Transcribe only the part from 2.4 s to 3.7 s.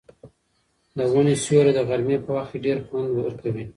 کې ډېر خوند ورکوي.